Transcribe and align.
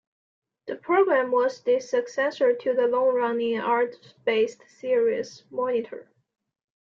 The 0.65 0.77
programme 0.77 1.29
was 1.29 1.61
the 1.61 1.79
successor 1.79 2.55
to 2.55 2.73
the 2.73 2.87
long-running 2.87 3.59
arts-based 3.59 4.63
series 4.67 5.43
"Monitor". 5.51 6.09